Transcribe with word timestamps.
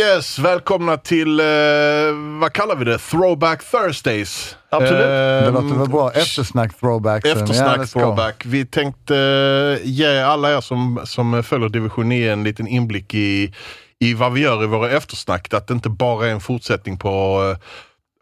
Yes, 0.00 0.38
välkomna 0.38 0.96
till, 0.96 1.40
eh, 1.40 1.46
vad 2.40 2.52
kallar 2.52 2.76
vi 2.76 2.84
det? 2.84 2.98
Throwback 2.98 3.70
Thursdays. 3.70 4.56
Absolut. 4.70 4.98
Det 4.98 5.42
Eh, 5.46 5.52
låter 5.52 5.78
väl 5.78 5.88
bra. 5.88 6.12
Eftersnack 6.12 6.78
throwback. 6.80 7.26
Eftersnack 7.26 7.90
throwback. 7.90 8.42
Vi 8.46 8.66
tänkte 8.66 9.16
eh, 9.82 9.88
ge 9.88 10.20
alla 10.22 10.56
er 10.56 10.60
som, 10.60 11.00
som 11.04 11.42
följer 11.42 11.68
division 11.68 12.08
9 12.08 12.32
en 12.32 12.44
liten 12.44 12.66
inblick 12.66 13.14
i, 13.14 13.54
i 13.98 14.14
vad 14.14 14.32
vi 14.32 14.40
gör 14.40 14.64
i 14.64 14.66
våra 14.66 14.90
eftersnack. 14.90 15.54
Att 15.54 15.66
det 15.66 15.74
inte 15.74 15.88
bara 15.88 16.26
är 16.26 16.30
en 16.30 16.40
fortsättning 16.40 16.98
på, 16.98 17.08
eh, 17.52 17.66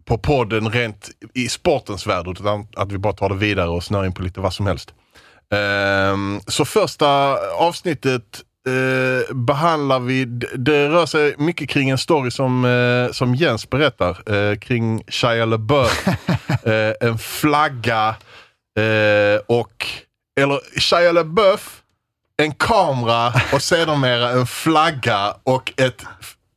på 0.04 0.18
podden 0.18 0.70
rent 0.70 1.10
i 1.34 1.48
sportens 1.48 2.06
värld 2.06 2.28
utan 2.28 2.66
att 2.76 2.92
vi 2.92 2.98
bara 2.98 3.12
tar 3.12 3.28
det 3.28 3.34
vidare 3.34 3.68
och 3.68 3.84
snör 3.84 4.04
in 4.06 4.12
på 4.14 4.22
lite 4.22 4.40
vad 4.40 4.52
som 4.52 4.66
helst. 4.66 4.94
Ehm, 5.54 6.40
så 6.46 6.64
första 6.64 7.36
avsnittet 7.58 8.22
eh, 8.66 9.34
behandlar 9.34 10.00
vi, 10.00 10.24
det 10.54 10.88
rör 10.88 11.06
sig 11.06 11.34
mycket 11.38 11.68
kring 11.68 11.90
en 11.90 11.98
story 11.98 12.30
som, 12.30 12.64
eh, 12.64 13.12
som 13.12 13.34
Jens 13.34 13.70
berättar 13.70 14.34
eh, 14.34 14.58
kring 14.58 15.02
Shia 15.08 15.44
LaBeouf. 15.44 16.06
eh, 16.64 17.08
en 17.08 17.18
flagga 17.18 18.14
eh, 18.78 19.40
och, 19.46 19.86
eller 20.40 20.80
Shia 20.80 21.12
LaBeouf, 21.12 21.82
en 22.36 22.52
kamera 22.52 23.32
och 23.52 23.62
sedermera 23.62 24.30
en 24.30 24.46
flagga 24.46 25.34
och 25.42 25.72
ett, 25.76 26.04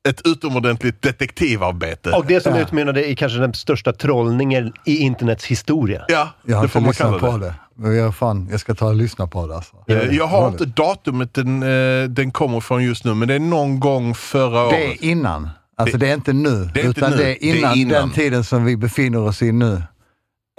ett 0.09 0.21
utomordentligt 0.27 1.02
detektivarbete. 1.02 2.12
Och 2.12 2.25
det 2.25 2.41
som 2.41 2.55
utmynnade 2.55 3.09
i 3.09 3.16
kanske 3.16 3.39
den 3.39 3.53
största 3.53 3.93
trollningen 3.93 4.73
i 4.85 4.98
internets 4.98 5.45
historia. 5.45 6.05
ja, 6.07 6.29
Jag 6.45 6.55
har 6.55 6.62
det 6.62 6.66
inte 6.66 6.73
får 6.73 6.81
man 6.81 6.93
kalla 6.93 7.20
på 7.20 7.38
det. 7.38 7.45
det. 7.45 7.55
Men 7.76 7.95
jag, 7.95 8.16
fan, 8.16 8.48
jag 8.52 8.59
ska 8.59 8.76
ta 8.76 8.88
och 8.88 8.95
lyssna 8.95 9.27
på 9.27 9.48
det 9.48 9.55
alltså. 9.55 9.76
Eh, 9.88 9.98
Jag 10.16 10.27
har 10.27 10.48
inte 10.48 10.66
datumet 10.66 11.34
den, 11.34 11.63
eh, 11.63 12.09
den 12.09 12.31
kommer 12.31 12.59
från 12.59 12.84
just 12.84 13.05
nu, 13.05 13.13
men 13.13 13.27
det 13.27 13.34
är 13.34 13.39
någon 13.39 13.79
gång 13.79 14.16
förra 14.16 14.59
Det 14.62 14.67
året. 14.67 15.03
är 15.03 15.03
innan. 15.05 15.49
Alltså 15.77 15.98
det, 15.98 16.09
är 16.09 16.13
inte 16.13 16.34
nu. 16.34 16.49
det 16.73 16.81
är 16.81 16.85
inte 16.85 16.99
utan 16.99 17.12
nu. 17.12 17.17
det 17.17 17.23
är 17.23 17.40
Det 17.40 17.51
är 17.51 17.57
innan, 17.57 17.77
innan. 17.77 17.93
den 17.93 18.12
tiden 18.12 18.43
som 18.43 18.65
vi 18.65 18.77
befinner 18.77 19.20
oss 19.20 19.41
i 19.41 19.51
nu. 19.51 19.81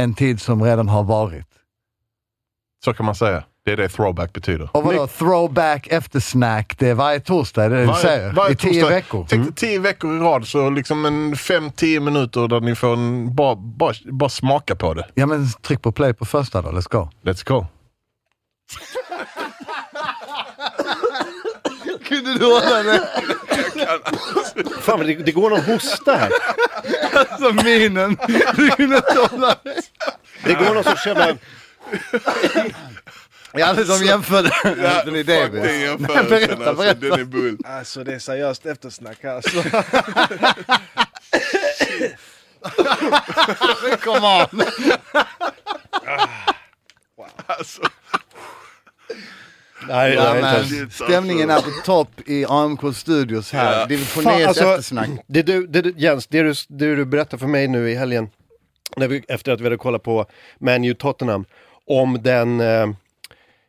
En 0.03 0.15
tid 0.15 0.41
som 0.41 0.63
redan 0.63 0.89
har 0.89 1.03
varit. 1.03 1.47
Så 2.85 2.95
kan 2.95 3.07
man 3.07 3.15
säga. 3.15 3.45
Det 3.65 3.73
är 3.73 3.77
det 3.77 3.89
throwback 3.89 4.33
betyder. 4.33 4.69
Och 4.73 4.85
vadå, 4.85 5.07
throwback 5.07 5.87
eftersnack, 5.87 6.75
det 6.79 6.89
är 6.89 6.95
varje 6.95 7.21
torsdag, 7.21 7.65
är 7.65 7.71
det 7.71 7.77
det 7.77 7.87
du 7.87 7.95
säger? 7.95 8.51
I 8.51 8.57
tio 8.57 8.81
torsdag. 8.81 8.89
veckor? 8.95 9.27
Tänk 9.31 9.45
dig 9.45 9.55
tio 9.55 9.79
veckor 9.79 10.17
i 10.17 10.19
rad, 10.19 10.47
så 10.47 10.71
liksom 10.71 11.05
en 11.05 11.37
fem, 11.37 11.71
tio 11.71 12.01
minuter 12.01 12.49
där 12.49 12.61
ni 12.61 12.75
får 12.75 12.93
en, 12.93 13.35
bara, 13.35 13.57
bara, 13.57 13.95
bara 14.05 14.31
smaka 14.31 14.75
på 14.77 14.95
det. 14.95 15.07
Ja 15.15 15.27
men 15.27 15.49
tryck 15.63 15.83
på 15.83 15.93
play 15.93 16.15
på 16.15 16.25
första 16.25 16.63
då, 16.63 16.69
let's 16.71 16.91
go. 16.91 17.09
Let's 17.23 17.49
go. 17.49 17.67
Kunde 22.09 22.39
du 22.39 22.45
hålla 22.45 22.83
det? 22.83 23.09
Fan, 24.81 25.01
det, 25.07 25.15
det 25.15 25.33
går 25.33 25.51
någon 25.51 25.61
hosta 25.61 26.17
här. 26.17 26.31
Alltså 27.13 27.65
minen. 27.65 28.17
Du 28.57 28.71
kunde 28.71 28.97
inte 28.97 29.29
hålla 29.31 29.57
det. 29.63 29.81
Det 30.45 30.55
går 30.55 30.75
någon 30.75 30.85
sorts 30.85 31.07
jävla... 31.07 31.37
Ja, 33.57 33.73
det 33.77 33.85
som 33.85 34.07
jämförde 34.07 34.51
Anthony 34.99 35.23
Davis. 35.23 35.63
Nej, 35.63 35.97
berätta, 35.99 36.75
berätta. 36.75 36.95
Den 36.95 37.21
är 37.21 37.25
bull. 37.25 37.59
Alltså 37.65 38.05
det 38.05 38.15
är 38.15 38.19
seriöst 38.19 38.67
eftersnack 38.67 39.25
alltså. 39.25 39.63
Come 44.01 44.27
on. 44.27 44.63
Alltså, 47.47 47.83
Nej, 49.89 50.15
Ja, 50.15 50.33
nej, 50.33 50.43
men, 50.43 50.91
stämningen 50.91 51.51
är 51.51 51.61
på 51.61 51.71
topp 51.85 52.21
i 52.27 52.45
AMK 52.49 52.97
Studios 52.97 53.53
här. 53.53 53.81
Ja. 53.81 53.87
Division 53.87 54.23
Fan, 54.25 54.39
9 54.39 54.49
alltså, 54.49 54.65
eftersnack. 54.65 55.09
det 55.27 55.43
du, 55.43 55.67
det 55.67 55.83
du, 55.83 55.95
Jens, 55.97 56.27
det 56.27 56.43
du, 56.43 56.55
det 56.69 56.97
du 56.97 57.05
berättade 57.05 57.39
för 57.41 57.47
mig 57.47 57.69
nu 57.69 57.91
i 57.91 57.95
helgen, 57.95 58.29
när 58.97 59.09
vi, 59.09 59.25
efter 59.29 59.53
att 59.53 59.61
vi 59.61 59.65
hade 59.65 59.77
kollat 59.77 60.03
på 60.03 60.27
Man 60.59 60.85
U 60.85 60.95
Tottenham, 60.95 61.45
om 61.87 62.23
den 62.23 62.61
eh, 62.61 62.87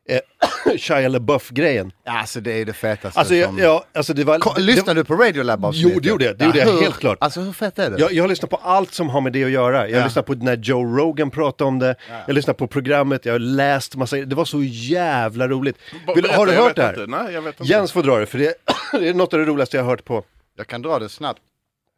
eh, 0.10 0.20
Shia 0.78 1.08
LaBeouf-grejen. 1.08 1.92
Alltså 2.06 2.40
det 2.42 2.52
är 2.62 2.66
det 2.66 2.74
fetaste 2.74 3.20
Alltså, 3.20 3.36
jag, 3.36 3.50
som... 3.50 3.58
ja, 3.60 3.86
alltså 3.94 4.14
det 4.14 4.24
var... 4.24 4.40
Ko- 4.40 4.54
det, 4.56 4.62
Lyssnade 4.62 5.00
du 5.00 5.04
på 5.04 5.16
Radiolab 5.16 5.66
avsnittet? 5.66 5.92
Jo, 5.94 6.00
det 6.00 6.10
gjorde 6.10 6.26
jag. 6.26 6.38
Det 6.38 6.46
gjorde 6.46 6.58
jag 6.60 6.66
hur, 6.66 6.82
helt 6.82 6.98
klart. 7.00 7.18
Alltså 7.22 7.40
hur 7.42 7.52
fett 7.54 7.80
är 7.80 7.90
det? 7.90 8.00
Jag, 8.00 8.14
jag 8.14 8.24
har 8.24 8.28
lyssnat 8.28 8.50
på 8.52 8.56
allt 8.64 8.94
som 8.94 9.10
har 9.10 9.22
med 9.22 9.34
det 9.34 9.44
att 9.44 9.50
göra. 9.52 9.78
Jag 9.90 9.96
har 9.96 10.00
Ja. 10.00 10.06
lyssnat 10.06 10.26
på 10.26 10.34
när 10.34 10.58
Joe 10.58 10.98
Rogan 10.98 11.30
pratade 11.32 11.68
om 11.68 11.80
det. 11.80 11.96
Jag 12.10 12.26
har 12.26 12.34
lyssnat 12.34 12.58
på 12.58 12.68
programmet, 12.68 13.26
jag 13.26 13.34
har 13.34 13.40
läst 13.40 13.96
massa, 13.96 14.16
det 14.16 14.36
var 14.36 14.46
så 14.46 14.64
jävla 14.64 15.48
roligt. 15.48 15.78
Vill, 16.16 16.24
berätta, 16.24 16.38
har 16.38 16.46
du 16.46 16.54
jag 16.54 16.64
hört 16.64 16.76
det 16.76 16.82
här? 16.84 16.90
inte. 17.04 17.18
Nej, 17.18 17.34
jag 17.34 17.42
vet 17.42 17.60
inte. 17.60 17.72
Jens 17.72 17.92
får 17.92 18.04
dra 18.04 18.18
det, 18.20 18.26
för 18.26 18.38
det, 18.38 18.54
det 18.92 19.08
är 19.10 19.14
något 19.14 19.34
av 19.34 19.40
det 19.40 19.46
roligaste 19.46 19.78
jag 19.78 19.84
har 19.84 19.90
hört 19.90 20.06
på. 20.06 20.24
Jag 20.58 20.68
kan 20.68 20.82
dra 20.82 21.00
det 21.00 21.10
snabbt. 21.10 21.40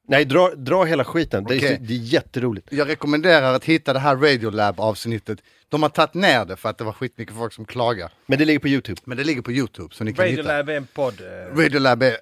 Nej, 0.09 0.25
dra, 0.25 0.55
dra 0.55 0.83
hela 0.83 1.03
skiten. 1.05 1.43
Det, 1.43 1.53
är, 1.53 1.57
Okej. 1.57 1.77
det 1.81 1.93
är 1.93 1.97
jätteroligt. 1.97 2.67
Jag 2.71 2.87
rekommenderar 2.87 3.53
att 3.53 3.65
hitta 3.65 3.93
det 3.93 3.99
här 3.99 4.15
Radiolab 4.15 4.79
avsnittet. 4.79 5.39
De 5.69 5.81
har 5.83 5.89
tagit 5.89 6.13
ner 6.13 6.45
det 6.45 6.55
för 6.55 6.69
att 6.69 6.77
det 6.77 6.83
var 6.83 6.93
skitmycket 6.93 7.35
folk 7.35 7.53
som 7.53 7.65
klagar. 7.65 8.11
Men 8.25 8.39
det 8.39 8.45
ligger 8.45 8.59
på 8.59 8.67
YouTube. 8.67 9.01
Men 9.05 9.17
det 9.17 9.23
ligger 9.23 9.41
på 9.41 9.51
YouTube 9.51 9.95
så 9.95 10.03
ni 10.03 10.13
kan 10.13 10.25
hitta. 10.25 10.41
Radiolab 10.41 10.69
är 10.69 10.77
en 10.77 10.87
podd. 10.87 11.21
eh, 11.21 11.55
Radiolab 11.57 12.03
är 12.03 12.17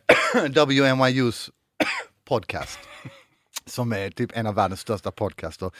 WNYUs 0.66 1.50
podcast. 2.28 2.80
Som 3.66 3.94
är 3.94 4.10
typ 4.10 4.32
en 4.34 4.48
av 4.48 4.56
världens 4.56 4.80
största 4.80 5.12
podcaster. 5.12 5.72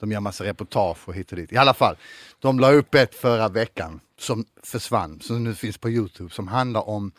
De 0.00 0.12
gör 0.12 0.20
massa 0.20 0.44
reportage 0.44 1.08
och 1.08 1.14
hit 1.14 1.30
och 1.32 1.36
dit. 1.38 1.52
I 1.52 1.56
alla 1.56 1.74
fall, 1.74 1.96
de 2.38 2.60
la 2.60 2.72
upp 2.72 2.94
ett 2.94 3.14
förra 3.14 3.48
veckan 3.48 4.00
som 4.18 4.44
försvann, 4.62 5.20
som 5.20 5.44
nu 5.44 5.54
finns 5.54 5.78
på 5.78 5.90
YouTube, 5.90 6.30
som 6.30 6.48
handlar 6.48 6.88
om, 6.88 7.12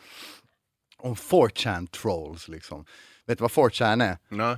om 1.03 1.15
4chan 1.15 1.87
trolls 1.87 2.47
liksom. 2.47 2.85
Vet 3.25 3.37
du 3.37 3.41
vad 3.41 3.51
4chan 3.51 4.03
är? 4.03 4.17
Nej. 4.29 4.57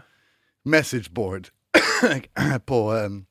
Message 0.63 1.11
board 1.11 1.47
på, 2.65 2.91
ehm, 2.91 3.25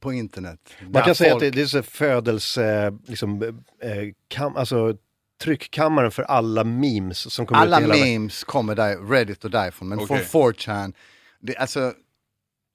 på 0.00 0.12
internet. 0.12 0.60
Man 0.92 1.02
kan 1.02 1.14
säga 1.14 1.34
att 1.34 1.40
folk- 1.40 1.40
det, 1.42 1.50
det 1.50 1.62
är 1.62 1.66
så 1.66 1.82
födelse, 1.82 2.98
liksom, 3.06 3.42
eh, 3.82 4.14
kam, 4.28 4.56
alltså 4.56 4.96
tryckkammaren 5.42 6.10
för 6.10 6.22
alla 6.22 6.64
memes 6.64 7.32
som 7.32 7.46
kommer 7.46 7.60
Alla 7.60 7.76
ut 7.80 7.82
hela 7.82 7.94
memes 8.04 8.44
kommer 8.44 8.74
där, 8.74 9.08
Reddit 9.10 9.44
och 9.44 9.50
därifrån, 9.50 9.88
men 9.88 9.98
Okej. 10.00 10.24
från 10.24 10.52
4chan, 10.52 10.92
det, 11.40 11.56
alltså 11.56 11.92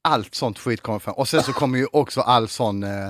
allt 0.01 0.35
sånt 0.35 0.59
skit 0.59 0.81
kommer 0.81 0.99
fram. 0.99 1.13
Och 1.15 1.27
sen 1.27 1.43
så 1.43 1.53
kommer 1.53 1.77
ju 1.79 1.87
också 1.91 2.21
all 2.21 2.47
sån 2.47 2.83
eh, 2.83 3.09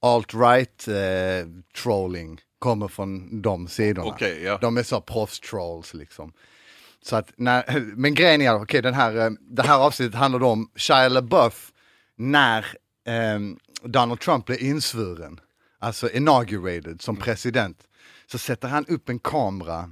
alt-right 0.00 0.88
eh, 0.88 1.46
trolling 1.82 2.40
kommer 2.60 2.88
från 2.88 3.42
de 3.42 3.68
sidorna. 3.68 4.08
Okej, 4.08 4.42
ja. 4.42 4.58
De 4.60 4.76
är 4.76 4.82
så 4.82 5.00
proffs-trolls 5.00 5.94
liksom. 5.94 6.32
Så 7.02 7.16
att, 7.16 7.32
när, 7.36 7.80
men 7.96 8.14
grejen 8.14 8.40
är, 8.42 8.62
okej 8.62 8.82
den 8.82 8.94
här, 8.94 9.16
eh, 9.16 9.30
det 9.40 9.62
här 9.62 9.78
avsnittet 9.78 10.14
handlar 10.14 10.42
om 10.42 10.70
Shia 10.74 11.08
LaBeouf 11.08 11.72
när 12.16 12.66
ehm, 13.06 13.58
Donald 13.82 14.20
Trump 14.20 14.46
blev 14.46 14.62
insvuren, 14.62 15.40
alltså 15.78 16.10
inaugurated 16.10 17.02
som 17.02 17.16
president. 17.16 17.78
Så 18.26 18.38
sätter 18.38 18.68
han 18.68 18.86
upp 18.86 19.08
en 19.08 19.18
kamera, 19.18 19.90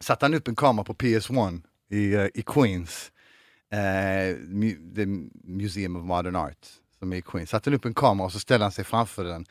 satte 0.00 0.24
han 0.24 0.34
upp 0.34 0.48
en 0.48 0.56
kamera 0.56 0.84
på 0.84 0.94
PS1 0.94 1.62
i, 1.90 2.14
eh, 2.14 2.26
i 2.34 2.42
Queens, 2.46 3.12
eh, 3.70 4.36
the 4.96 5.06
Museum 5.44 5.96
of 5.96 6.04
Modern 6.04 6.36
Art 6.36 6.66
som 6.98 7.12
är 7.12 7.16
i 7.16 7.22
Queens. 7.22 7.50
Satte 7.50 7.70
han 7.70 7.74
upp 7.74 7.84
en 7.84 7.94
kamera 7.94 8.26
och 8.26 8.32
så 8.32 8.40
ställer 8.40 8.64
han 8.64 8.72
sig 8.72 8.84
framför 8.84 9.24
den 9.24 9.46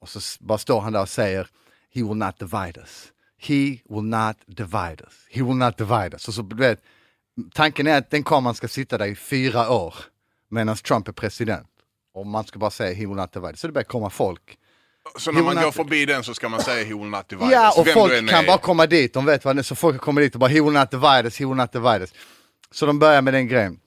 och 0.00 0.08
så 0.08 0.20
bara 0.40 0.58
står 0.58 0.80
han 0.80 0.92
där 0.92 1.02
och 1.02 1.08
säger 1.08 1.48
He 1.94 2.02
will 2.02 2.14
not 2.16 2.38
divide 2.38 2.78
us. 2.80 3.12
He 3.42 3.78
will 3.88 4.02
not 4.04 4.36
divide 4.46 5.00
us. 5.06 5.14
He 5.30 5.42
will 5.42 5.56
not 5.56 5.78
divide 5.78 6.14
us. 6.14 6.28
Och 6.28 6.34
så, 6.34 6.42
du 6.42 6.56
vet, 6.56 6.82
tanken 7.54 7.86
är 7.86 7.98
att 7.98 8.10
den 8.10 8.22
kameran 8.24 8.54
ska 8.54 8.68
sitta 8.68 8.98
där 8.98 9.06
i 9.06 9.14
fyra 9.14 9.70
år 9.70 9.94
medan 10.48 10.76
Trump 10.76 11.08
är 11.08 11.12
president. 11.12 11.66
Och 12.14 12.26
man 12.26 12.44
ska 12.44 12.58
bara 12.58 12.70
säga 12.70 12.94
he 12.94 13.00
will 13.06 13.16
not 13.16 13.32
divide 13.32 13.50
us. 13.52 13.60
Så 13.60 13.66
det 13.66 13.72
börjar 13.72 13.84
komma 13.84 14.10
folk. 14.10 14.56
Så 15.18 15.32
när 15.32 15.42
man 15.42 15.54
går 15.56 15.70
förbi 15.72 16.06
den 16.06 16.24
så 16.24 16.34
ska 16.34 16.48
man 16.48 16.62
säga 16.62 16.84
he 16.84 16.94
will 16.94 17.08
not 17.10 17.28
divide 17.28 17.52
Ja, 17.52 17.68
us. 17.68 17.78
och 17.78 17.86
Vem 17.86 17.94
folk 17.94 18.28
kan 18.30 18.44
är. 18.44 18.46
bara 18.46 18.58
komma 18.58 18.86
dit, 18.86 19.14
de 19.14 19.24
vet 19.24 19.44
vad 19.44 19.56
det 19.56 19.60
är, 19.60 19.62
så 19.62 19.74
folk 19.74 20.00
kommer 20.00 20.20
dit 20.20 20.34
och 20.34 20.40
bara 20.40 20.50
he 20.50 20.60
will 20.60 20.72
not 20.72 20.90
divide 20.90 21.24
us, 21.24 21.38
he 21.38 21.46
will 21.46 21.56
not 21.56 21.72
divide 21.72 22.00
us. 22.00 22.12
Så 22.70 22.86
de 22.86 22.98
börjar 22.98 23.22
med 23.22 23.34
den 23.34 23.48
grejen. 23.48 23.80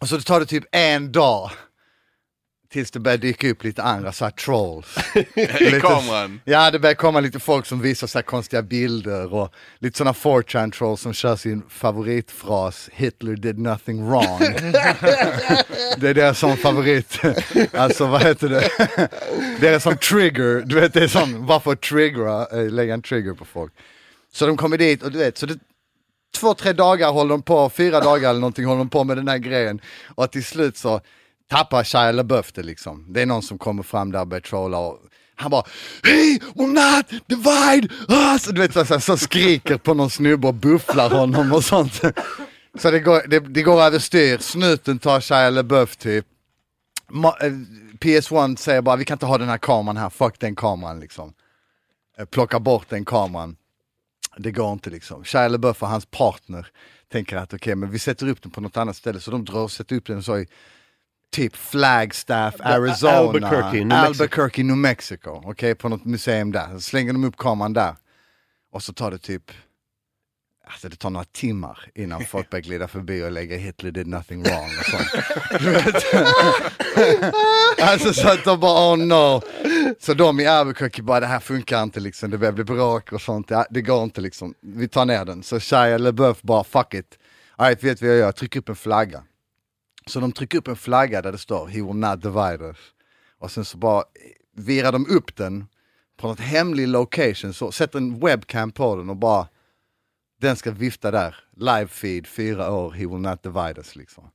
Och 0.00 0.08
så 0.08 0.20
tar 0.20 0.40
det 0.40 0.46
typ 0.46 0.64
en 0.72 1.12
dag 1.12 1.50
tills 2.72 2.90
det 2.90 3.00
börjar 3.00 3.18
dyka 3.18 3.50
upp 3.50 3.64
lite 3.64 3.82
andra 3.82 4.12
så 4.12 4.24
här 4.24 4.30
trolls. 4.30 4.96
I 5.34 5.80
kameran. 5.80 6.40
Ja, 6.44 6.70
det 6.70 6.78
börjar 6.78 6.94
komma 6.94 7.20
lite 7.20 7.40
folk 7.40 7.66
som 7.66 7.80
visar 7.80 8.06
så 8.06 8.18
här 8.18 8.22
konstiga 8.22 8.62
bilder 8.62 9.34
och 9.34 9.54
lite 9.78 9.98
sådana 9.98 10.12
4chan 10.12 10.70
trolls 10.70 11.00
som 11.00 11.12
kör 11.12 11.36
sin 11.36 11.62
favoritfras 11.68 12.90
Hitler 12.92 13.36
did 13.36 13.58
nothing 13.58 14.08
wrong. 14.08 14.38
det 15.98 16.08
är 16.08 16.14
deras 16.14 16.38
sån 16.38 16.56
favorit. 16.56 17.20
alltså 17.72 18.06
vad 18.06 18.22
heter 18.22 18.48
det? 18.48 18.68
det 19.60 19.68
är 19.68 19.78
som 19.78 19.96
trigger, 19.96 20.62
du 20.66 20.80
vet 20.80 20.94
det 20.94 21.04
är 21.04 21.08
sån, 21.08 21.46
bara 21.46 21.60
för 21.60 21.72
att 21.72 21.82
triggra, 21.82 22.46
äh, 22.46 22.70
lägga 22.70 22.94
en 22.94 23.02
trigger 23.02 23.34
på 23.34 23.44
folk. 23.44 23.72
Så 24.32 24.46
de 24.46 24.56
kommer 24.56 24.78
dit 24.78 25.02
och 25.02 25.12
du 25.12 25.18
vet, 25.18 25.38
så 25.38 25.46
det, 25.46 25.58
två, 26.36 26.54
tre 26.54 26.72
dagar 26.72 27.12
håller 27.12 27.30
de 27.30 27.42
på, 27.42 27.70
fyra 27.70 28.00
dagar 28.00 28.30
eller 28.30 28.40
någonting 28.40 28.64
håller 28.64 28.78
de 28.78 28.88
på 28.88 29.04
med 29.04 29.16
den 29.16 29.28
här 29.28 29.38
grejen. 29.38 29.80
Och 30.14 30.30
till 30.30 30.44
slut 30.44 30.76
så 30.76 31.00
tappar 31.48 31.84
Shia 31.84 32.12
LaBeouf 32.12 32.52
det 32.52 32.62
liksom. 32.62 33.04
Det 33.08 33.22
är 33.22 33.26
någon 33.26 33.42
som 33.42 33.58
kommer 33.58 33.82
fram 33.82 34.12
där 34.12 34.20
och 34.20 34.26
börjar 34.26 34.40
trolla 34.40 34.78
och 34.78 34.98
han 35.34 35.50
bara 35.50 35.62
He 36.04 36.38
will 36.54 36.68
not 36.68 37.06
divide 37.26 37.88
us! 38.08 38.44
Du 38.44 38.60
vet 38.60 38.72
så, 38.72 38.84
så, 38.84 39.00
så 39.00 39.16
skriker 39.16 39.78
på 39.78 39.94
någon 39.94 40.10
snubbe 40.10 40.48
och 40.48 40.54
bufflar 40.54 41.10
honom 41.10 41.52
och 41.52 41.64
sånt. 41.64 42.00
Så 42.78 42.90
det 42.90 43.00
går, 43.00 43.28
det, 43.28 43.40
det 43.40 43.62
går 43.62 43.82
överstyr, 43.82 44.38
snuten 44.38 44.98
tar 44.98 45.20
Shia 45.20 45.50
LaBeouf 45.50 45.96
typ. 45.96 46.26
Ma- 47.10 47.44
eh, 47.44 47.52
PS1 47.98 48.56
säger 48.56 48.82
bara 48.82 48.96
vi 48.96 49.04
kan 49.04 49.14
inte 49.14 49.26
ha 49.26 49.38
den 49.38 49.48
här 49.48 49.58
kameran 49.58 49.96
här, 49.96 50.10
fuck 50.10 50.40
den 50.40 50.56
kameran 50.56 51.00
liksom. 51.00 51.32
Eh, 52.18 52.24
plocka 52.24 52.60
bort 52.60 52.88
den 52.88 53.04
kameran. 53.04 53.56
Det 54.36 54.50
går 54.50 54.72
inte 54.72 54.90
liksom. 54.90 55.24
Shia 55.24 55.48
LaBeouf 55.48 55.82
och 55.82 55.88
hans 55.88 56.06
partner 56.06 56.66
tänker 57.12 57.36
att 57.36 57.54
okej 57.54 57.74
men 57.74 57.90
vi 57.90 57.98
sätter 57.98 58.28
upp 58.28 58.42
den 58.42 58.50
på 58.52 58.60
något 58.60 58.76
annat 58.76 58.96
ställe 58.96 59.20
så 59.20 59.30
de 59.30 59.44
drar 59.44 59.60
och 59.60 59.70
sätter 59.70 59.96
upp 59.96 60.06
den 60.06 60.22
så 60.22 60.38
i 60.38 60.46
typ 61.32 61.56
Flagstaff, 61.56 62.54
Arizona, 62.60 63.12
Albuquerque, 63.12 63.72
New 63.72 63.86
Mexico. 63.86 64.06
Albuquerque, 64.06 64.62
New 64.62 64.76
Mexico. 64.76 65.42
Okej, 65.44 65.74
på 65.74 65.88
något 65.88 66.04
museum 66.04 66.52
där. 66.52 66.68
Så 66.74 66.80
slänger 66.80 67.12
de 67.12 67.24
upp 67.24 67.36
kameran 67.36 67.72
där. 67.72 67.96
Och 68.72 68.82
så 68.82 68.92
tar 68.92 69.10
det 69.10 69.18
typ, 69.18 69.52
alltså 70.66 70.88
det 70.88 70.96
tar 70.96 71.10
några 71.10 71.24
timmar 71.24 71.78
innan 71.94 72.24
folk 72.24 72.50
börjar 72.50 72.62
glida 72.62 72.88
förbi 72.88 73.22
och 73.22 73.32
lägga 73.32 73.56
Hitler 73.56 73.90
did 73.90 74.06
nothing 74.06 74.42
wrong 74.42 74.70
och 74.78 74.84
sånt. 74.84 75.10
Alltså 77.80 78.12
så 78.12 78.28
att 78.28 78.44
de 78.44 78.60
bara 78.60 78.92
oh 78.92 78.98
no. 78.98 79.42
Så 80.00 80.14
de 80.14 80.40
i 80.40 80.46
Albuquerque 80.46 81.02
bara 81.02 81.20
det 81.20 81.26
här 81.26 81.40
funkar 81.40 81.82
inte 81.82 82.00
liksom, 82.00 82.30
det 82.30 82.38
börjar 82.38 82.52
bli 82.52 82.64
bråk 82.64 83.12
och 83.12 83.20
sånt, 83.20 83.50
ja, 83.50 83.66
det 83.70 83.82
går 83.82 84.02
inte 84.02 84.20
liksom. 84.20 84.54
Vi 84.60 84.88
tar 84.88 85.04
ner 85.04 85.24
den. 85.24 85.42
Så 85.42 85.60
Shia 85.60 85.98
LaBeouf 85.98 86.42
bara 86.42 86.64
fuck 86.64 86.94
it. 86.94 87.18
Alright, 87.56 87.84
vet 87.84 88.02
vad 88.02 88.10
jag 88.10 88.18
gör? 88.18 88.32
Tryck 88.32 88.56
upp 88.56 88.68
en 88.68 88.76
flagga. 88.76 89.22
Så 90.08 90.20
de 90.20 90.32
trycker 90.32 90.58
upp 90.58 90.68
en 90.68 90.76
flagga 90.76 91.22
där 91.22 91.32
det 91.32 91.38
står 91.38 91.66
He 91.66 91.82
will 91.82 91.94
not 91.94 92.22
divide 92.22 92.64
us. 92.64 92.76
Och 93.38 93.50
sen 93.50 93.64
så 93.64 93.78
bara 93.78 94.04
virar 94.56 94.92
de 94.92 95.06
upp 95.06 95.36
den 95.36 95.66
på 96.16 96.28
något 96.28 96.40
hemlig 96.40 96.88
location, 96.88 97.54
så 97.54 97.72
sätter 97.72 97.98
en 97.98 98.20
webcam 98.20 98.72
på 98.72 98.96
den 98.96 99.10
och 99.10 99.16
bara 99.16 99.48
den 100.40 100.56
ska 100.56 100.70
vifta 100.70 101.10
där, 101.10 101.36
live 101.56 101.86
feed, 101.86 102.26
fyra 102.26 102.72
år, 102.72 102.90
he 102.90 103.06
will 103.06 103.18
not 103.18 103.42
divide 103.42 103.78
us 103.78 103.96
liksom. 103.96 104.30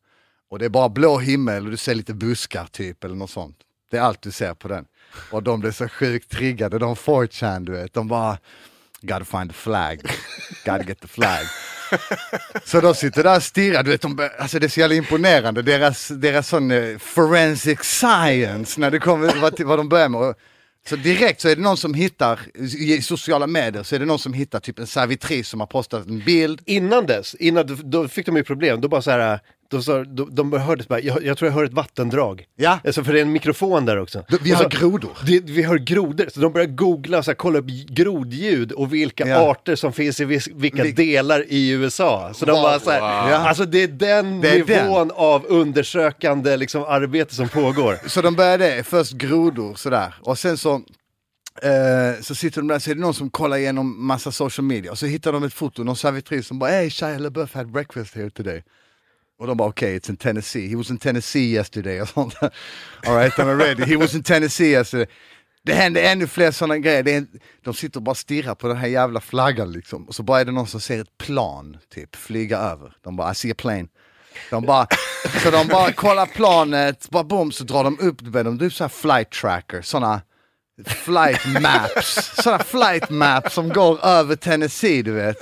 Och 0.50 0.60
det 0.60 0.66
är 0.66 0.70
bara 0.70 0.90
blå 0.90 1.18
himmel 1.18 1.66
och 1.66 1.72
du 1.72 1.78
ser 1.78 1.96
lite 1.96 2.14
buskar 2.14 2.66
typ 2.66 3.04
eller 3.04 3.16
något 3.16 3.30
sånt. 3.30 3.58
Det 3.92 3.98
är 3.98 4.02
allt 4.02 4.22
du 4.22 4.31
ser 4.31 4.54
på 4.54 4.68
den. 4.68 4.86
Och 5.31 5.44
de 5.44 5.60
blir 5.60 5.72
så 5.72 5.88
sjukt 5.88 6.31
triggade, 6.31 6.80
de 6.80 6.96
4chan 6.96 7.66
du 7.66 7.72
vet, 7.72 7.94
de 7.94 8.08
bara 8.08 8.38
Gotta 9.06 9.25
find 9.25 9.50
the 9.50 9.54
flag, 9.54 10.02
gotta 10.66 10.84
get 10.84 11.02
the 11.02 11.08
flag. 11.08 11.46
Så 12.66 12.81
de 12.81 12.95
sitter 12.95 13.24
där 13.24 13.36
och 13.36 13.44
stirrar, 13.44 13.84
du 13.84 13.92
vet, 13.92 14.01
de, 14.01 14.30
alltså 14.40 14.60
det 14.60 14.66
är 14.66 14.69
så 14.69 14.80
jävla 14.80 14.95
imponerande, 14.95 15.62
deras, 15.62 16.07
deras 16.07 16.48
sån 16.48 16.72
eh, 16.72 16.98
forensic 16.98 17.80
science, 17.80 18.80
när 18.80 18.92
det 18.92 19.00
kommer 19.00 19.42
vad, 19.42 19.60
vad 19.60 19.80
de 19.80 19.90
börjar 19.90 20.10
med. 20.10 20.36
Så 20.90 20.95
direkt 20.95 21.42
så 21.42 21.50
är 21.50 21.56
det 21.56 21.62
någon 21.62 21.78
som 21.78 21.94
hittar, 21.94 22.40
i 22.80 23.01
sociala 23.01 23.48
medier, 23.48 23.84
så 23.84 23.95
är 23.95 24.00
det 24.00 24.06
någon 24.06 24.19
som 24.19 24.34
hittar 24.34 24.60
typ 24.60 24.80
en 24.80 24.88
servitris 24.88 25.48
som 25.48 25.60
har 25.60 25.68
postat 25.68 26.07
en 26.07 26.19
bild. 26.19 26.62
Innan 26.66 27.06
dess, 27.06 27.36
innan, 27.36 27.80
då 27.84 28.07
fick 28.07 28.25
de 28.25 28.38
ju 28.38 28.44
problem, 28.44 28.81
då 28.81 28.88
bara 28.88 29.01
så 29.01 29.12
här, 29.12 29.39
då 29.74 29.81
sa, 29.81 30.04
de, 30.04 30.36
de 30.36 30.54
hörde 30.54 30.84
bara, 30.88 31.00
jag, 31.00 31.24
jag 31.25 31.38
tror 31.38 31.48
jag 31.52 31.56
hör 31.56 31.64
ett 31.66 31.74
vattendrag. 31.74 32.44
Ja. 32.56 32.80
Alltså 32.86 33.04
för 33.04 33.14
det 33.14 33.20
är 33.20 33.22
en 33.22 33.31
mikrofon 33.31 33.86
där 33.86 33.98
också. 33.98 34.25
Vi 34.42 34.54
Och 34.54 34.58
har 34.58 34.64
så- 34.64 34.70
grodor. 34.80 35.12
Det, 35.25 35.40
vi 35.40 35.64
hör 35.64 35.78
grodor, 35.78 36.30
så 36.34 36.40
de 36.40 36.54
börjar 36.54 36.68
googla, 36.68 37.24
så 37.24 37.31
här, 37.31 37.36
kolla 37.36 37.60
upp 37.60 37.66
grodljud 37.90 38.72
och 38.72 38.94
vilka 38.94 39.28
Ja. 39.28 39.52
arter 39.52 39.75
som 39.75 39.94
finns 39.94 40.20
i 40.20 40.25
vis, 40.25 40.48
vilka 40.54 40.84
Vil- 40.84 40.96
delar 40.96 41.46
i 41.48 41.70
USA. 41.70 42.31
Så 42.34 42.46
de 42.46 42.52
Wow. 42.52 42.62
bara 42.62 42.80
så 42.80 42.92
här, 42.92 43.00
Ja. 43.00 43.36
alltså 43.38 43.66
det 43.66 43.84
är 43.84 43.88
den 43.88 44.42
Det 44.42 44.50
är 44.50 44.84
nivån 44.84 45.12
av 45.16 45.46
undersökande 45.48 46.58
liksom, 46.58 46.84
arbete 46.84 47.36
som 47.36 47.50
pågår. 47.50 47.98
Så 48.08 48.22
de 48.22 48.36
började 48.36 48.84
först 48.84 49.12
grodor 49.14 49.75
sådär 49.75 50.14
och 50.22 50.38
sen 50.40 50.58
så 50.58 50.81
eh, 51.62 52.22
så 52.22 52.36
sitter 52.36 52.62
de 52.62 52.68
där 52.68 52.80
så 52.80 52.92
är 52.92 52.96
det 52.96 53.02
någon 53.02 53.14
som 53.14 53.30
kollar 53.30 53.58
igenom 53.58 54.06
massa 54.08 54.31
social 54.31 54.66
media 54.66 54.92
och 54.92 54.98
så 54.98 55.06
hittar 55.06 55.31
de 55.34 55.44
ett 55.44 55.54
foto, 55.54 55.84
någon 55.84 55.96
servitris 55.96 56.48
som 56.48 56.60
bara 56.60 56.70
Hey 56.72 56.90
Shia 56.90 57.18
LaBeouf 57.18 57.54
had 57.54 57.72
breakfast 57.72 58.16
here 58.16 58.30
today. 58.30 58.64
Och 59.44 59.48
de 59.48 59.57
bara 59.57 59.69
okej, 59.69 60.00
it's 60.00 60.10
in 60.10 60.18
Tennessee, 60.18 60.68
he 60.68 60.75
was 60.75 60.90
in 60.90 60.98
Tennessee 60.98 61.54
yesterday 61.54 62.01
och 62.01 62.10
sånt. 62.10 62.36
Alright, 63.07 63.34
I'm 63.34 63.57
ready, 63.57 63.86
he 63.86 63.98
was 63.98 64.16
in 64.16 64.24
Tennessee 64.24 64.72
yesterday. 64.72 65.07
Det 65.63 65.74
händer 65.74 66.04
ännu 66.04 66.28
fler 66.28 66.51
sådana 66.51 66.78
grejer, 66.78 67.04
det 67.04 67.13
är, 67.13 67.25
de 67.63 67.74
sitter 67.74 68.00
och 68.00 68.04
bara 68.04 68.16
stirrar 68.16 68.56
på 68.56 68.68
den 68.68 68.78
här 68.78 68.88
jävla 68.88 69.22
flaggan 69.22 69.72
liksom. 69.72 70.07
Och 70.07 70.16
så 70.16 70.24
bara 70.24 70.42
är 70.42 70.45
det 70.45 70.51
någon 70.51 70.68
som 70.68 70.81
ser 70.81 71.01
ett 71.01 71.18
plan 71.18 71.78
typ 71.94 72.16
flyga 72.16 72.57
över. 72.57 72.94
De 73.04 73.16
bara 73.16 73.31
I 73.31 73.36
see 73.36 73.51
a 73.51 73.56
plane. 73.57 73.88
De 74.50 74.66
bara, 74.66 74.88
så 75.44 75.51
de 75.51 75.68
bara 75.68 75.92
kollar 75.92 76.25
planet, 76.25 77.10
bara 77.10 77.24
bom 77.24 77.51
så 77.51 77.63
drar 77.63 77.84
de 77.84 78.00
upp, 78.00 78.18
du 78.19 78.30
vet, 78.30 78.46
de 78.46 78.60
typ 78.60 78.74
såhär 78.74 78.89
flight 78.89 79.31
tracker, 79.31 79.81
sådana 79.81 80.22
flight 80.86 81.62
maps, 81.62 82.31
sådana 82.44 82.63
flight 82.63 83.10
maps 83.10 83.54
som 83.54 83.69
går 83.69 84.06
över 84.06 84.36
Tennessee 84.36 85.01
du 85.01 85.12
vet. 85.12 85.38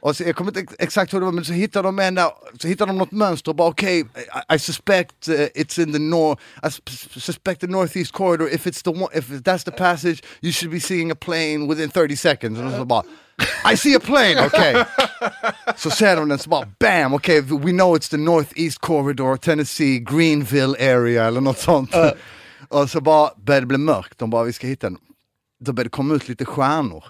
Och 0.00 0.16
så, 0.16 0.22
jag 0.22 0.36
kommer 0.36 0.50
inte 0.50 0.60
ex- 0.60 0.74
exakt 0.78 1.14
hur 1.14 1.18
det 1.20 1.24
var 1.24 1.32
men 1.32 1.44
så 1.44 1.52
hittar 1.52 1.82
de 1.82 1.98
en 1.98 2.14
där, 2.14 2.30
så 2.60 2.68
hittar 2.68 2.86
de 2.86 2.98
något 2.98 3.12
mönster 3.12 3.50
och 3.50 3.56
bara 3.56 3.68
okej, 3.68 4.00
I, 4.00 4.54
I 4.54 4.58
suspect 4.58 5.28
uh, 5.28 5.34
it's 5.34 5.80
in 5.82 5.92
the 5.92 5.98
north, 5.98 6.42
I 6.62 6.66
sus- 6.66 7.20
suspect 7.20 7.60
the 7.60 7.66
northeast 7.66 8.12
corridor, 8.12 8.48
if 8.54 8.66
it's 8.66 8.82
the 8.84 8.90
one, 8.90 9.08
if 9.18 9.28
that's 9.28 9.64
the 9.64 9.70
passage 9.70 10.22
you 10.40 10.52
should 10.52 10.72
be 10.72 10.80
seeing 10.80 11.10
a 11.10 11.14
plane 11.14 11.68
within 11.68 11.90
30 11.90 12.16
seconds. 12.16 12.60
Och 12.60 12.70
så 12.78 12.84
bara, 12.84 13.02
I 13.72 13.76
see 13.76 13.94
a 13.96 14.00
plane, 14.00 14.46
okej. 14.46 14.84
Så 15.76 15.90
ser 15.90 16.16
de 16.16 16.28
den 16.28 16.38
så 16.38 16.50
bara 16.50 16.66
bam, 16.80 17.14
okej 17.14 17.40
we 17.40 17.70
know 17.72 17.96
it's 17.96 18.10
the 18.10 18.16
northeast 18.16 18.78
corridor, 18.80 19.36
Tennessee, 19.36 19.98
Greenville 19.98 20.94
area 20.96 21.24
eller 21.26 21.40
något 21.40 21.58
sånt. 21.58 21.90
och 22.68 22.90
så 22.90 23.00
bara 23.00 23.30
börjar 23.36 23.60
det 23.60 23.66
bli 23.66 23.78
mörkt, 23.78 24.18
de 24.18 24.30
bara 24.30 24.44
vi 24.44 24.52
ska 24.52 24.66
hitta 24.66 24.86
den. 24.86 24.98
Då 25.64 25.72
börjar 25.72 25.84
det 25.84 25.90
komma 25.90 26.14
ut 26.14 26.28
lite 26.28 26.44
stjärnor. 26.44 27.04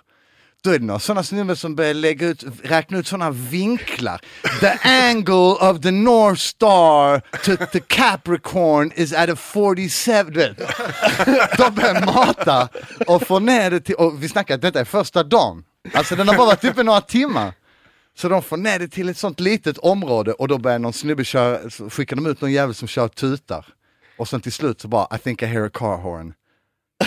Då 0.62 0.70
är 0.70 0.78
det 0.78 0.84
några 0.84 1.00
sådana 1.00 1.22
snubbar 1.22 1.54
som 1.54 1.74
börjar 1.74 1.94
lägga 1.94 2.26
ut, 2.26 2.44
räkna 2.62 2.98
ut 2.98 3.06
sådana 3.06 3.30
vinklar. 3.30 4.20
The 4.60 4.88
angle 4.88 5.70
of 5.70 5.80
the 5.80 5.90
North 5.90 6.40
Star 6.40 7.20
to 7.20 7.66
the 7.72 7.80
Capricorn 7.80 8.92
is 8.96 9.12
at 9.12 9.30
a 9.30 9.36
47. 9.36 10.22
De 11.56 11.74
börjar 11.74 12.04
mata 12.06 12.68
och 13.06 13.26
få 13.26 13.38
ner 13.38 13.70
det 13.70 13.80
till, 13.80 13.94
och 13.94 14.22
vi 14.22 14.28
snackar 14.28 14.54
att 14.54 14.62
detta 14.62 14.80
är 14.80 14.84
första 14.84 15.22
dagen. 15.22 15.64
Alltså 15.94 16.16
den 16.16 16.28
har 16.28 16.36
bara 16.36 16.46
varit 16.46 16.64
uppe 16.64 16.82
några 16.82 17.00
timmar. 17.00 17.52
Så 18.16 18.28
de 18.28 18.42
får 18.42 18.56
ner 18.56 18.78
det 18.78 18.88
till 18.88 19.08
ett 19.08 19.18
sånt 19.18 19.40
litet 19.40 19.78
område 19.78 20.32
och 20.32 20.48
då 20.48 20.58
börjar 20.58 20.78
någon 20.78 20.92
snubbe 20.92 21.24
köra, 21.24 21.70
så 21.70 21.90
skickar 21.90 22.16
de 22.16 22.26
ut 22.26 22.40
någon 22.40 22.52
jävel 22.52 22.74
som 22.74 22.88
kör 22.88 23.08
tutar. 23.08 23.66
Och 24.18 24.28
sen 24.28 24.40
till 24.40 24.52
slut 24.52 24.80
så 24.80 24.88
bara, 24.88 25.16
I 25.16 25.18
think 25.18 25.42
I 25.42 25.46
hear 25.46 25.66
a 25.66 25.70
car 25.74 25.96
horn. 25.96 26.34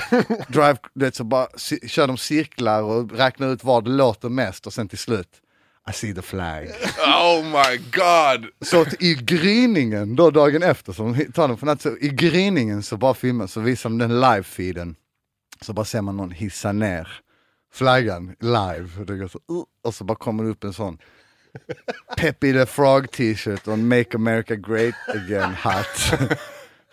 Drive, 0.48 0.78
du 0.94 1.06
vet, 1.06 1.16
så 1.16 1.24
bara 1.24 1.48
kör 1.88 2.08
de 2.08 2.18
cirklar 2.18 2.82
och 2.82 3.12
räknar 3.12 3.54
ut 3.54 3.64
var 3.64 3.82
det 3.82 3.90
låter 3.90 4.30
mest 4.30 4.68
och 4.68 4.74
sen 4.74 4.90
till 4.90 4.98
slut, 4.98 5.30
I 5.90 5.94
see 5.94 6.14
the 6.14 6.22
flag. 6.22 6.68
Oh 6.98 7.44
my 7.44 7.78
god! 7.78 8.50
Så 8.62 8.86
i 9.00 9.14
gryningen 9.14 10.16
då 10.16 10.32
dagen 10.32 10.64
efter, 10.64 10.94
som 10.94 11.14
de 11.14 11.32
tar 11.32 11.48
den 11.48 11.58
från 11.58 11.68
natt, 11.68 11.82
så 11.82 11.98
i 11.98 12.10
gryningen 12.10 12.84
så 12.84 12.98
bara 12.98 13.14
filmar, 13.14 13.48
så 13.48 13.62
visar 13.62 13.90
de 13.90 13.98
den 13.98 14.22
live-feeden. 14.22 14.96
Så 15.62 15.74
bara 15.74 15.86
ser 15.86 16.02
man 16.02 16.18
någon 16.18 16.32
hissa 16.32 16.72
ner 16.72 17.22
flaggan 17.74 18.36
live. 18.40 18.90
Och, 19.00 19.06
det 19.06 19.18
går 19.18 19.28
så, 19.28 19.40
uh, 19.52 19.64
och 19.84 19.96
så 19.96 20.04
bara 20.04 20.18
kommer 20.18 20.44
det 20.44 20.50
upp 20.50 20.64
en 20.64 20.74
sån 20.74 20.98
Peppy 22.18 22.54
the 22.54 22.66
Frog 22.66 23.12
t-shirt 23.12 23.68
och 23.68 23.74
en 23.74 23.88
Make 23.88 24.16
America 24.16 24.56
Great 24.56 24.96
Again 25.08 25.54
hatt. 25.54 26.14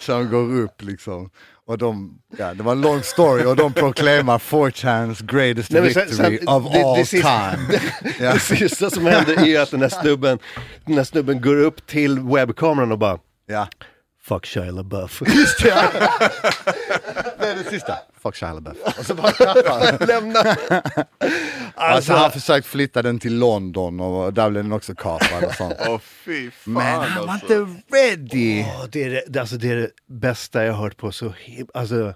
som 0.03 0.31
går 0.31 0.61
upp 0.61 0.83
liksom. 0.83 1.31
Och 1.71 1.79
de, 1.79 2.19
ja 2.39 2.55
det 2.55 2.63
var 2.63 2.73
en 2.73 2.81
lång 2.81 3.03
story 3.03 3.45
och 3.45 3.57
de 3.57 3.73
proclaimar 3.73 4.39
4chan's 4.39 5.25
greatest 5.25 5.71
Nej, 5.71 5.83
men 5.83 5.93
sen- 5.95 6.07
victory 6.09 6.39
sen- 6.39 6.49
of 6.49 6.73
det- 6.73 6.83
all 6.85 6.97
det 6.99 7.05
sista- 7.07 7.51
time. 7.57 7.81
Ja. 8.21 8.33
Det 8.33 8.39
sista 8.41 8.91
som 8.91 9.07
händer 9.07 9.47
är 9.49 9.61
att 9.61 9.71
den 9.71 9.83
här 9.83 9.89
snubben, 9.89 10.39
den 10.87 10.97
här 10.97 11.05
snubben 11.05 11.41
går 11.41 11.57
upp 11.57 11.87
till 11.87 12.21
webbkameran 12.21 12.93
och 12.93 12.99
bara 12.99 13.19
ja. 13.47 13.69
Fuck 14.23 14.47
Shia 14.47 14.71
LaBeouf. 14.71 15.23
Just 15.27 15.63
det! 15.63 15.91
det 17.39 17.47
är 17.49 17.55
det 17.65 17.71
sista. 17.71 17.99
Fuck 18.23 18.37
Shia 18.37 18.53
LaBeouf. 18.53 18.99
Och 18.99 19.07
så 19.07 19.15
bara 19.15 19.33
han. 19.99 20.09
Lämna. 20.09 20.57
Alltså 21.75 22.13
han 22.13 22.23
har 22.23 22.31
försökt 22.31 22.67
flytta 22.67 23.03
den 23.03 23.19
till 23.19 23.39
London 23.39 24.01
och 24.01 24.35
där 24.35 24.51
blev 24.51 24.65
den 24.65 24.73
också 24.73 24.95
kapad 24.95 25.45
och 25.45 25.55
sånt. 25.55 25.75
Åh 25.89 25.99
fy 26.25 26.51
fan 26.51 26.73
Men 26.73 26.83
han 27.11 27.27
var 27.27 27.33
alltså. 27.33 27.55
inte 27.55 27.81
ready! 27.97 28.61
Ja, 28.61 28.87
det, 28.93 29.05
är 29.05 29.11
det, 29.11 29.23
det- 29.29 29.41
alltså, 29.41 29.57
det 29.57 29.71
är 29.71 29.77
det 29.77 29.91
bästa 30.07 30.65
jag 30.65 30.73
har 30.73 30.83
hört 30.83 30.97
på 30.97 31.13
så 31.13 31.27
him- 31.29 31.69
alltså, 31.75 32.15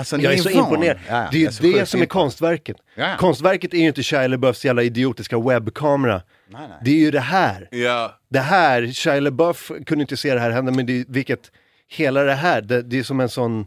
Alltså, 0.00 0.18
Jag 0.18 0.32
är 0.32 0.36
så 0.38 0.48
nivån. 0.48 0.64
imponerad. 0.64 0.96
Ja, 1.08 1.14
ja, 1.22 1.28
det 1.30 1.36
är 1.36 1.40
ju 1.40 1.46
det 1.46 1.52
sjukt 1.78 1.88
som 1.88 2.02
är 2.02 2.06
konstverket. 2.06 2.76
Ja, 2.94 3.08
ja. 3.10 3.16
Konstverket 3.16 3.74
är 3.74 3.78
ju 3.78 3.86
inte 3.88 4.02
Shia 4.02 4.26
LaBeoufs 4.26 4.64
jävla 4.64 4.82
idiotiska 4.82 5.38
webbkamera. 5.40 6.22
Nej, 6.48 6.60
nej. 6.68 6.78
Det 6.84 6.90
är 6.90 6.94
ju 6.98 7.10
det 7.10 7.20
här. 7.20 7.68
Ja. 7.70 8.18
Det 8.28 8.38
här, 8.40 8.86
Shia 8.92 9.20
LaBeouf 9.20 9.70
kunde 9.86 10.02
inte 10.02 10.16
se 10.16 10.34
det 10.34 10.40
här 10.40 10.50
hända, 10.50 10.72
men 10.72 10.86
det 10.86 11.00
är, 11.00 11.04
vilket, 11.08 11.50
hela 11.88 12.22
det 12.22 12.34
här, 12.34 12.60
det, 12.62 12.82
det 12.82 12.98
är 12.98 13.02
som 13.02 13.20
en 13.20 13.28
sån, 13.28 13.66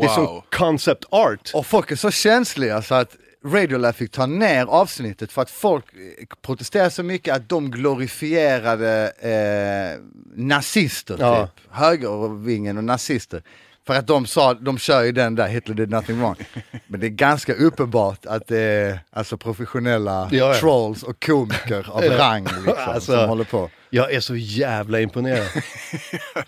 det 0.00 0.04
är 0.06 0.08
som 0.08 0.24
Wow. 0.26 0.44
concept 0.50 1.04
art. 1.10 1.50
Och 1.54 1.66
folk 1.66 1.90
är 1.90 1.96
så 1.96 2.10
känsliga 2.10 2.82
så 2.82 2.94
att 2.94 3.16
Radiolab 3.46 3.94
fick 3.94 4.10
ta 4.10 4.26
ner 4.26 4.66
avsnittet 4.66 5.32
för 5.32 5.42
att 5.42 5.50
folk 5.50 5.84
eh, 5.94 6.26
protesterade 6.42 6.90
så 6.90 7.02
mycket 7.02 7.36
att 7.36 7.48
de 7.48 7.70
glorifierade 7.70 9.12
eh, 9.20 10.00
nazister, 10.36 11.16
Ja. 11.20 11.46
typ. 11.46 11.66
högervingen 11.70 12.78
och 12.78 12.84
nazister. 12.84 13.42
För 13.86 13.94
att 13.94 14.06
de 14.06 14.26
sa, 14.26 14.54
de 14.54 14.78
kör 14.78 15.02
ju 15.02 15.12
den 15.12 15.34
där 15.34 15.48
Hitler 15.48 15.74
did 15.74 15.90
nothing 15.90 16.18
wrong. 16.20 16.36
Men 16.86 17.00
det 17.00 17.06
är 17.06 17.10
ganska 17.10 17.54
uppenbart 17.54 18.26
att 18.26 18.46
det 18.46 18.58
är 18.60 18.98
alltså 19.10 19.36
professionella 19.36 20.28
Ja, 20.32 20.38
ja. 20.38 20.54
trolls 20.54 21.02
och 21.02 21.24
komiker 21.24 21.86
av 21.90 22.02
rang 22.18 22.44
liksom, 22.44 22.74
Alltså, 22.78 23.12
som 23.12 23.28
håller 23.28 23.44
på. 23.44 23.70
Jag 23.90 24.12
är 24.12 24.20
så 24.20 24.36
jävla 24.36 25.00
imponerad. 25.00 25.46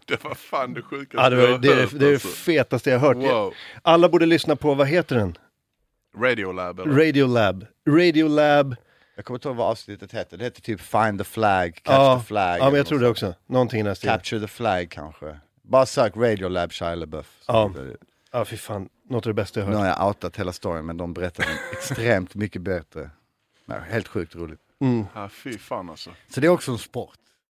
Det 0.06 0.24
var 0.24 0.34
fan 0.34 0.74
det 0.74 0.82
sjukaste 0.82 1.16
Ja, 1.24 1.30
det, 1.30 1.36
var, 1.36 1.42
jag 1.48 1.62
det, 1.62 1.68
är, 1.72 1.76
hört, 1.76 1.90
det, 1.90 1.98
det 1.98 2.04
är 2.04 2.08
det 2.08 2.14
alltså. 2.14 2.28
fetaste 2.28 2.90
jag 2.90 2.98
har 2.98 3.06
hört. 3.14 3.16
Wow. 3.16 3.52
Alla 3.82 4.08
borde 4.08 4.26
lyssna 4.26 4.56
på, 4.56 4.74
vad 4.74 4.86
heter 4.88 5.16
den? 5.16 5.36
Radiolab 6.18 6.80
eller? 6.80 6.92
Radiolab. 7.06 7.66
Radiolab. 7.88 8.76
Jag 9.16 9.24
kommer 9.24 9.38
inte 9.38 9.48
ihåg 9.48 9.56
vad 9.56 9.70
avsnittet 9.70 10.14
heter, 10.14 10.36
det 10.36 10.44
heter 10.44 10.60
typ 10.62 10.80
Find 10.80 11.18
the 11.18 11.24
flag, 11.24 11.74
Catch 11.74 11.94
Ja, 11.96 12.18
the 12.20 12.26
flag. 12.26 12.58
ja, 12.60 12.64
men 12.64 12.74
jag 12.74 12.86
tror 12.86 12.98
det 12.98 13.08
också. 13.08 13.34
Någonting 13.48 13.80
i 13.80 13.82
den. 13.82 13.94
Capture 13.94 14.40
the 14.40 14.46
flag 14.48 14.90
kanske. 14.90 15.26
Bara 15.66 15.86
sök 15.86 16.16
Radiolab 16.16 16.72
Shia 16.72 16.94
LaBeouf. 16.94 17.38
Ja. 17.46 17.70
Ja, 18.30 18.44
fy 18.44 18.56
fan. 18.56 18.88
Något 19.08 19.26
av 19.26 19.30
det 19.30 19.34
bästa 19.34 19.60
jag 19.60 19.68
Nu 19.68 19.74
hört. 19.74 19.80
har 19.82 19.88
jag 19.88 20.06
outat 20.08 20.36
hela 20.36 20.52
storyn 20.52 20.86
men 20.86 20.96
de 20.96 21.14
berättar 21.14 21.44
den 21.44 21.56
extremt 21.72 22.34
mycket 22.34 22.62
bättre. 22.62 23.10
Nej, 23.64 23.80
helt 23.88 24.08
sjukt 24.08 24.34
roligt. 24.34 24.60
Mm. 24.80 25.04
Ja, 25.14 25.28
fy 25.28 25.58
fan 25.58 25.90
alltså. 25.90 26.10
Så 26.28 26.40
det 26.40 26.46
är 26.46 26.50
också 26.50 26.72
en 26.72 26.78
sport. 26.78 27.18